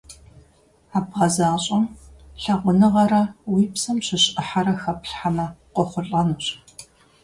[0.97, 1.83] А бгъэзащӀэм
[2.41, 6.45] лъагъуныгъэрэ уи псэм щыщ Ӏыхьэрэ хэплъхьэмэ, къохъулӀэнущ.